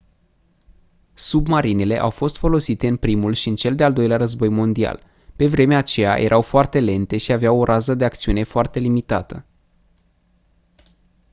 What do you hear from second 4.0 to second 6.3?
război mondial pe vremea aceea